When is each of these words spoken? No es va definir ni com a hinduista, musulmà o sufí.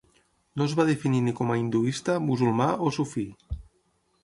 No 0.59 0.65
es 0.69 0.71
va 0.79 0.85
definir 0.89 1.19
ni 1.25 1.33
com 1.41 1.51
a 1.51 1.59
hinduista, 1.65 2.17
musulmà 2.31 2.69
o 2.89 2.95
sufí. 2.99 3.29